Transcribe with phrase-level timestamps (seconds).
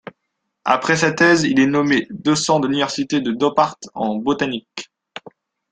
[0.65, 4.89] Après sa thèse, il est nommé docent de l'université de Dorpat en botanique.